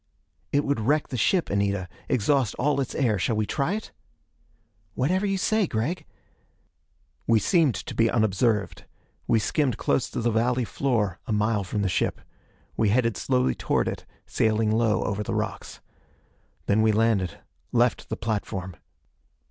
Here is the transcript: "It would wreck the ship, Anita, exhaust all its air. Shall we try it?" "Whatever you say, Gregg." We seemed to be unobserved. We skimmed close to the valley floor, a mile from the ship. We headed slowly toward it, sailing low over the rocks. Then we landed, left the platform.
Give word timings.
"It 0.51 0.65
would 0.65 0.79
wreck 0.79 1.09
the 1.09 1.15
ship, 1.15 1.51
Anita, 1.51 1.87
exhaust 2.09 2.55
all 2.55 2.81
its 2.81 2.95
air. 2.95 3.19
Shall 3.19 3.35
we 3.35 3.45
try 3.45 3.73
it?" 3.73 3.91
"Whatever 4.95 5.27
you 5.27 5.37
say, 5.37 5.67
Gregg." 5.67 6.05
We 7.27 7.37
seemed 7.39 7.75
to 7.75 7.93
be 7.93 8.09
unobserved. 8.09 8.85
We 9.27 9.37
skimmed 9.37 9.77
close 9.77 10.09
to 10.09 10.19
the 10.19 10.31
valley 10.31 10.65
floor, 10.65 11.19
a 11.27 11.31
mile 11.31 11.63
from 11.63 11.83
the 11.83 11.87
ship. 11.87 12.19
We 12.75 12.89
headed 12.89 13.15
slowly 13.15 13.53
toward 13.53 13.87
it, 13.87 14.07
sailing 14.25 14.71
low 14.71 15.03
over 15.03 15.21
the 15.21 15.35
rocks. 15.35 15.81
Then 16.65 16.81
we 16.81 16.91
landed, 16.91 17.37
left 17.71 18.09
the 18.09 18.17
platform. 18.17 18.77